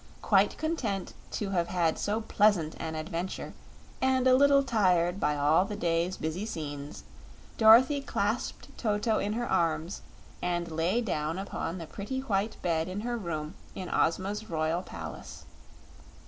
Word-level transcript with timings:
Quite 0.23 0.57
content 0.57 1.13
to 1.33 1.51
have 1.51 1.67
had 1.67 1.99
so 1.99 2.21
pleasant 2.21 2.73
an 2.79 2.95
adventure, 2.95 3.53
and 4.01 4.25
a 4.25 4.33
little 4.35 4.63
tired 4.63 5.19
by 5.19 5.37
all 5.37 5.63
the 5.63 5.75
day's 5.75 6.17
busy 6.17 6.43
scenes, 6.43 7.03
Dorothy 7.59 8.01
clasped 8.01 8.75
Toto 8.79 9.19
in 9.19 9.33
her 9.33 9.47
arms 9.47 10.01
and 10.41 10.71
lay 10.71 11.01
down 11.01 11.37
upon 11.37 11.77
the 11.77 11.85
pretty 11.85 12.19
white 12.21 12.57
bed 12.63 12.87
in 12.87 13.01
her 13.01 13.15
room 13.15 13.53
in 13.75 13.89
Ozma's 13.89 14.49
royal 14.49 14.81
palace. 14.81 15.45